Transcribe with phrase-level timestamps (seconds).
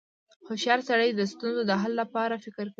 [0.47, 2.69] •هوښیار سړی د ستونزو د حل لپاره فکر کوي.